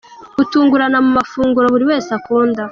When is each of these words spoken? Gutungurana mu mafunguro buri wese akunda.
Gutungurana 0.37 0.97
mu 1.05 1.09
mafunguro 1.17 1.65
buri 1.73 1.83
wese 1.89 2.09
akunda. 2.17 2.63